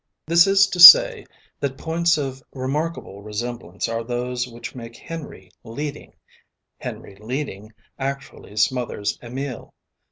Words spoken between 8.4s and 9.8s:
smothers Emil.